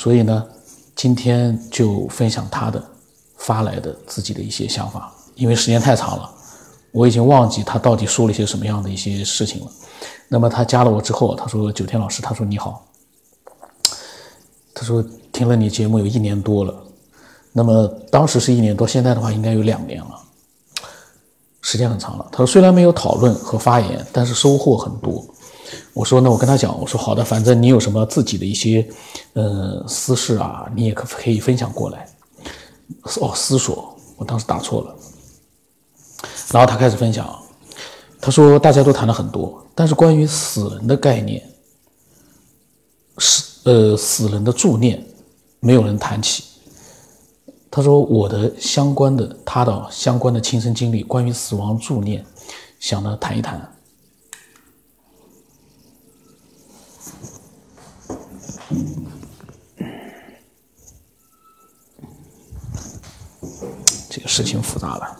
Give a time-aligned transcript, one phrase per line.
[0.00, 0.46] 所以呢，
[0.96, 2.82] 今天就分享他的
[3.36, 6.30] 发来的自己的一些想法，因为时间太长了，
[6.90, 9.70] 我已经忘记他到底说了些什么样的一些事情了。
[10.26, 12.82] 那么他加了我之后，他说：“九天老师，他说你好，
[14.72, 16.74] 他说听了你节目有一年多了，
[17.52, 20.18] 那么当时是一年多，现在的话应该有两年了。”
[21.60, 25.22] 时间很长了，他说虽然没有讨论和发言，但是收获很多。
[25.92, 28.86] 我说那我跟他讲，我说好的，反正你有什么自己的一些
[29.34, 32.08] 呃私事啊，你也可可以分享过来。
[33.20, 34.96] 哦，思索，我当时打错了。
[36.52, 37.38] 然后他开始分享，
[38.20, 41.42] 他说大家都谈了很多，但是关于死人的概念，
[43.18, 45.04] 死呃死人的助念，
[45.60, 46.44] 没有人谈起。
[47.70, 52.26] 他说：“我的相关的，他的相关的亲身经历，关于死亡助念，
[52.80, 53.72] 想呢谈一谈。
[64.30, 65.16] 事情复杂了。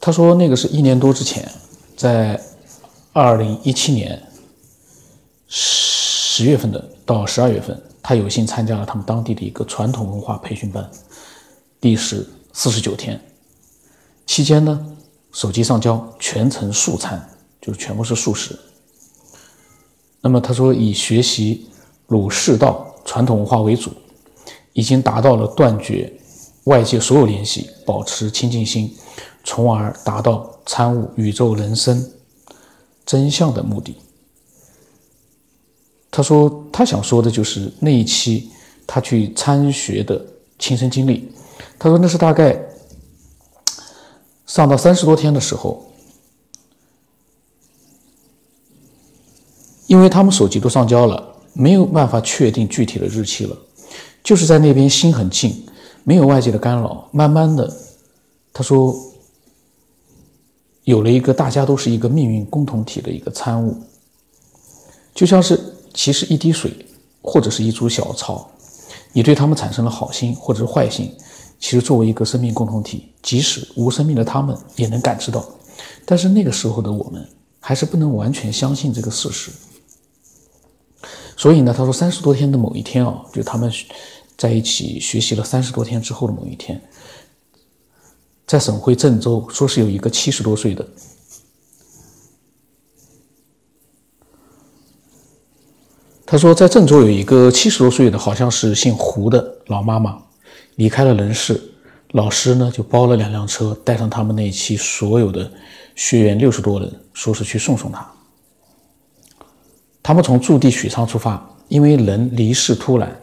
[0.00, 1.50] 他说，那个是一年多之前，
[1.96, 2.40] 在
[3.12, 4.22] 二零一七年
[5.48, 10.88] 十月份的。”到十二月份，他有幸参加了他们当地的一个传统文化培训班，
[11.80, 13.20] 历时四十九天。
[14.24, 14.86] 期间呢，
[15.32, 17.28] 手机上交，全程素餐，
[17.60, 18.56] 就是全部是素食。
[20.20, 21.66] 那么他说，以学习
[22.06, 23.90] 儒释道传统文化为主，
[24.72, 26.12] 已经达到了断绝
[26.64, 28.94] 外界所有联系，保持清净心，
[29.44, 32.10] 从而达到参悟宇宙人生
[33.04, 33.96] 真相的目的。
[36.10, 38.50] 他说，他想说的就是那一期
[38.86, 40.24] 他去参学的
[40.58, 41.32] 亲身经历。
[41.78, 42.60] 他说，那是大概
[44.46, 45.84] 上到三十多天的时候，
[49.86, 53.56] 因为他们手机都上交了，没有办法确定具体的日期了。
[54.22, 55.64] 就是在那边心很静，
[56.04, 57.72] 没有外界的干扰，慢慢的，
[58.52, 58.94] 他说
[60.84, 63.76] 有了一个大家都是一个命运共同体的一个参悟，
[65.14, 65.58] 就像是。
[65.94, 66.74] 其实一滴水，
[67.20, 68.50] 或者是一株小草，
[69.12, 71.14] 你对他们产生了好心或者是坏心，
[71.60, 75.46] 其实作为一个生命共同体，即使无生命的他们也能感知到。
[76.06, 77.28] 但是那个时候的我们，
[77.60, 79.50] 还是不能完全相信这个事实。
[81.42, 83.68] 所以呢，他说三十多天的某一天啊，就他们
[84.36, 86.80] 在一起学习了三十多天之后的某一天，
[88.46, 90.86] 在省会郑州，说是有一个七十多岁的。
[96.24, 100.22] 他说，在郑州有一个七十多岁的，好像是姓胡的老妈妈，
[100.76, 101.60] 离开了人世。
[102.12, 105.50] 老师呢，就包了两辆车，带上他们那一期所有的
[105.96, 108.08] 学员六十多人，说是去送送他。
[110.02, 113.16] 他们从驻地许昌出发，因为人离世突然，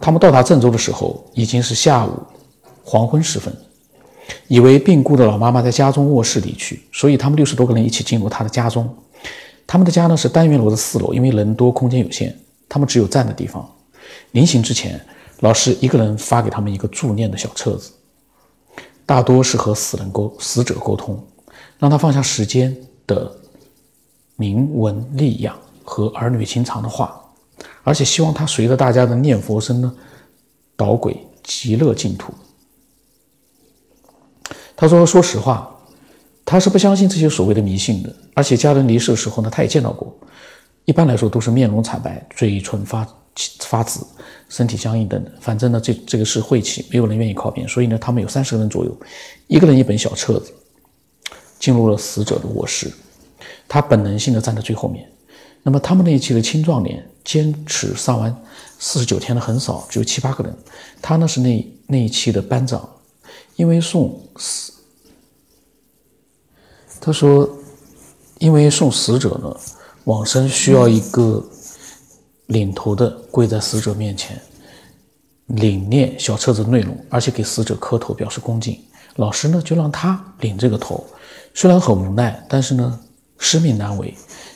[0.00, 2.12] 他们到达郑州的时候已经是下午
[2.82, 3.54] 黄昏时分。
[4.48, 8.88] 以为病故的老妈妈在家中卧室离去，所以他们六十多个人一起进入她的家中。
[9.66, 12.34] 他们的家呢是单元楼的四楼，因为人多空间有限，
[12.68, 13.70] 他们只有站的地方。
[14.30, 14.98] 临行之前，
[15.40, 17.92] 老师一个人发给他们一个助念的小册子，
[19.04, 21.22] 大多是和死人沟死者沟通，
[21.84, 22.74] 让他放下时间
[23.06, 23.30] 的
[24.36, 27.22] 铭文力养和儿女情长的话，
[27.82, 29.94] 而且希望他随着大家的念佛声呢，
[30.76, 32.32] 导轨极乐净土。
[34.74, 35.78] 他说：“说实话，
[36.42, 38.16] 他是不相信这些所谓的迷信的。
[38.32, 40.10] 而且家人离世的时候呢，他也见到过。
[40.86, 43.06] 一般来说都是面容惨白，嘴唇发
[43.60, 44.00] 发紫，
[44.48, 45.30] 身体僵硬等等。
[45.38, 47.68] 反正呢，这这个是晦气，没有人愿意靠边。
[47.68, 48.96] 所以呢，他们有三十个人左右，
[49.48, 50.50] 一个人一本小册子，
[51.58, 52.92] 进入了死者的卧室。
[53.68, 55.08] 他本能性的站在最后面。
[55.62, 58.34] 那么他们那一期的青壮年，坚持上完
[58.78, 60.54] 四十九天的很少，只有七八个人。
[61.00, 62.86] 他呢是那那一期的班长。”
[63.56, 64.72] 因为送死，
[67.00, 67.48] 他说，
[68.38, 69.56] 因为送死者呢，
[70.04, 71.40] 往生需要一个
[72.46, 74.40] 领头的跪在死者面前，
[75.46, 78.76] 领念小册子内容，而且给死者磕头表示恭敬。
[79.16, 81.04] 老师呢就让他领这个头，
[81.54, 83.00] 虽然很无奈，但是呢，
[83.38, 84.14] 使命难违，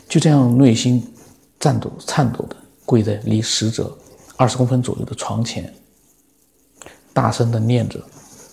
[0.09, 1.07] 就这样内心
[1.61, 3.97] 颤抖颤抖的跪在离死者
[4.37, 5.73] 二十公分左右的床前，
[7.13, 8.01] 大声的念着。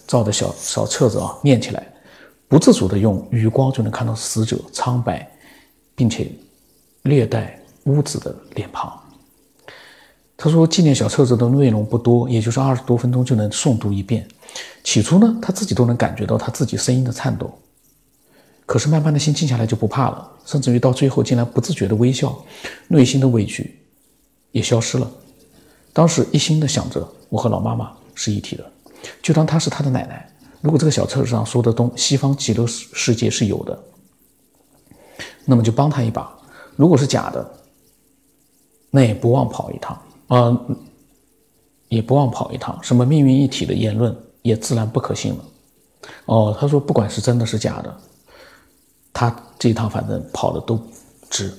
[0.07, 1.83] 照着小小册子啊念起来，
[2.47, 5.27] 不自主的用余光就能看到死者苍白，
[5.95, 6.31] 并且
[7.01, 8.93] 略带污渍的脸庞。
[10.37, 14.27] 他说纪念小册子的内容不多，也就是二十多分钟就能诵读一遍。
[14.83, 17.53] 起初呢，他自己都能感觉到他自己声音的颤抖。
[18.65, 22.35] 可是慢慢的心静下来就不怕了，甚至于到最后竟然不自觉的微笑，
[22.87, 23.79] 内心的畏惧
[24.51, 25.11] 也消失了。
[25.93, 28.71] 当时一心的想着我和老妈妈是一体的，
[29.21, 30.27] 就当她是他的奶奶。
[30.61, 33.83] 如果这个小册子上说的东西方极乐世界是有的，
[35.45, 36.35] 那么就帮他一把。
[36.75, 37.47] 如果是假的，
[38.89, 40.59] 那也不忘跑一趟啊，
[41.87, 42.79] 也不忘跑一趟。
[42.81, 45.45] 什么命运一体的言论也自然不可信了。
[46.25, 47.97] 哦，他说不管是真的是假的。
[49.11, 50.79] 他这一趟反正跑的都
[51.31, 51.51] 值。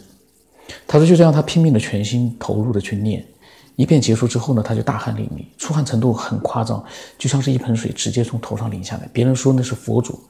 [0.86, 3.26] 他说就这样，他拼命的全心投入的去念，
[3.74, 6.84] 一遍结束之后呢，他就大汗淋漓，出汗程度很夸张，
[7.18, 9.08] 就像是一盆水直接从头上淋下来。
[9.12, 10.20] 别人说那是佛祖。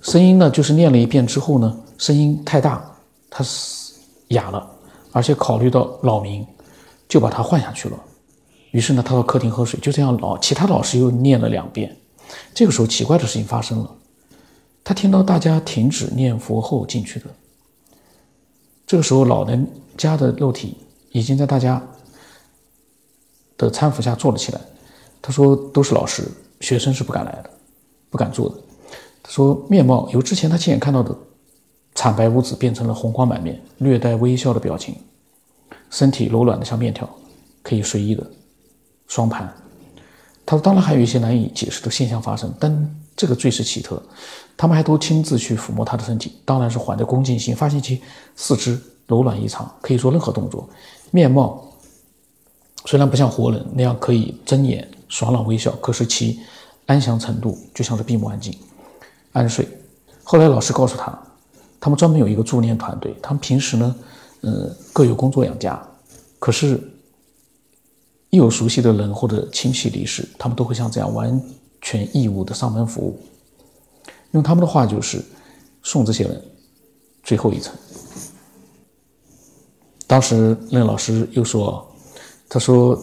[0.00, 2.90] 声音呢，就是念了一遍之后呢，声音太大，
[3.28, 3.44] 他
[4.28, 4.66] 哑了，
[5.12, 6.46] 而且考虑到扰民，
[7.06, 7.98] 就把他换下去了。
[8.72, 11.96] 于是呢，他到客厅喝水，就这样老其他老师又念了两遍。
[12.52, 13.94] 这个时候，奇怪的事情发生了。
[14.82, 17.26] 他听到大家停止念佛后进去的，
[18.86, 20.76] 这个时候老人家的肉体
[21.10, 21.80] 已经在大家
[23.56, 24.60] 的搀扶下坐了起来。
[25.20, 26.26] 他说：“都是老师，
[26.60, 27.50] 学生是不敢来的，
[28.10, 28.56] 不敢坐的。”
[29.22, 31.16] 他说：“面貌由之前他亲眼看到的
[31.94, 34.96] 惨白无子变成了红光满面，略带微笑的表情，
[35.90, 37.08] 身体柔软的像面条，
[37.62, 38.26] 可以随意的
[39.12, 39.52] 双盘。”
[40.46, 44.02] 他说：“当然还有一些难以解释的现象发生，但这个最是奇特。”
[44.56, 48.00] 他们还都亲自去抚摸他的身体，当然是怀着恭敬心，发现其
[48.36, 50.68] 四肢柔软异常，可以做任何动作。
[51.10, 51.64] 面貌
[52.86, 56.40] 虽然不像活人那样可以睁眼爽朗微笑，可是其
[56.86, 58.56] 安详程度就像是闭目安静、
[59.32, 59.66] 安睡。
[60.24, 61.16] 后来老师告诉他，
[61.80, 63.94] 他们专门有一个助念团队，他们平时呢，
[64.42, 65.80] 呃，各有工作养家，
[66.38, 66.80] 可是，
[68.32, 71.38] 一有熟悉的人或者亲戚离世，他们都会像这样完
[71.82, 73.20] 全义务的上门服务。
[74.30, 75.22] 用他们的话就是
[75.82, 76.42] 送这些人
[77.22, 77.74] 最后一程。
[80.06, 81.86] 当时那个老师又说
[82.48, 82.98] ：“他说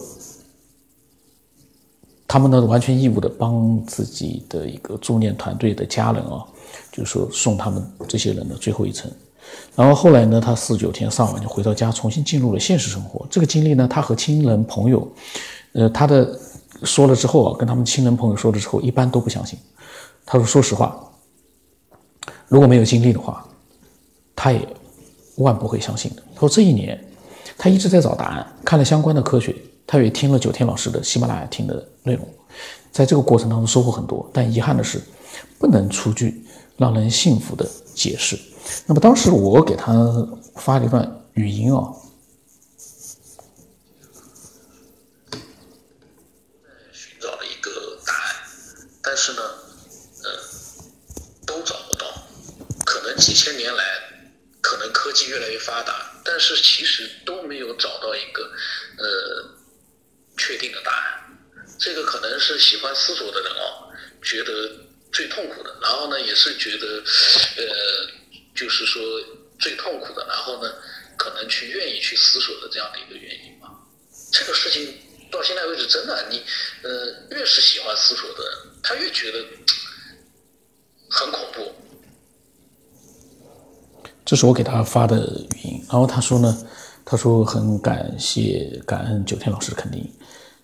[2.32, 6.46] 他们呢完全义务的帮自己的一个助念团队的家人啊，
[6.92, 9.10] 就是说送他们这些人的最后一程。
[9.74, 13.26] 然后后来呢，他四九天上晚就回到家，重新进入了现实生活。
[13.28, 15.12] 这个经历呢，他和亲人朋友，
[15.72, 16.38] 呃，他的
[16.84, 19.58] 说了之后啊，跟他们亲人朋友说了之后，一般都不相信。
[20.24, 21.04] 他说：说实话。”
[22.46, 23.44] 如果没有经历的话，
[24.36, 24.64] 他也
[25.38, 26.22] 万不会相信的。
[26.32, 26.96] 他说这一年，
[27.58, 29.52] 他一直在找答案，看了相关的科学，
[29.86, 32.28] 他也听了九天老师的喜马拉雅听的内容，
[32.92, 34.28] 在这个过程当中收获很多。
[34.32, 35.00] 但遗憾的是，
[35.58, 36.44] 不能出具
[36.76, 38.38] 让人信服的解释。
[38.86, 39.92] 那么当时我给他
[40.56, 41.92] 发了一段语音啊，
[46.92, 47.70] 寻找了一个
[48.06, 48.34] 答案，
[49.02, 49.40] 但是呢。
[51.46, 52.06] 都找不到。
[52.84, 53.82] 可能几千年来，
[54.60, 55.92] 可能科技越来越发达，
[56.24, 58.44] 但是其实都没有找到一个
[58.98, 59.50] 呃
[60.50, 61.20] 确定的答案。
[61.78, 63.86] 这个可能是喜欢思索的人哦，
[64.20, 64.68] 觉得
[65.12, 66.86] 最痛苦的，然后呢，也是觉得
[67.56, 67.64] 呃，
[68.52, 69.00] 就是说
[69.60, 70.74] 最痛苦的，然后呢，
[71.16, 73.68] 可能去愿意去思索的这样的一个原因吧。
[74.32, 74.92] 这个事情
[75.30, 76.42] 到现在为止，真的，你
[76.82, 79.38] 呃，越是喜欢思索的人，他越觉得
[81.08, 81.72] 很恐怖。
[84.26, 85.16] 这是我给他发的
[85.54, 86.66] 语音，然后他说呢，
[87.06, 90.12] 他说很感谢感恩九天老师的肯定，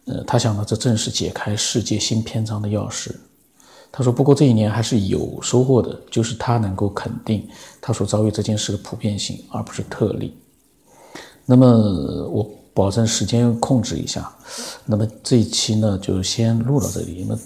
[0.07, 3.11] 呃，他想呢，这正是解开世界新篇章的钥匙。
[3.93, 7.49] 他说，不过这一年还是有收获的，就是他能够肯定
[7.81, 10.37] 他所遭遇这件事的普遍性，而不是特例。
[11.45, 11.67] 那么
[12.29, 14.31] 我保证时间控制一下，
[14.85, 17.41] 那么这一期呢就先录到这里，那么